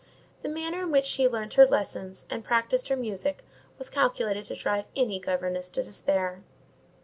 [0.41, 3.45] The manner in which she learnt her lessons and practised her music
[3.77, 6.41] was calculated to drive any governess to despair.